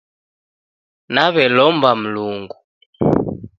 Naw'elomba 1.13 1.89
Mlungu. 2.01 2.55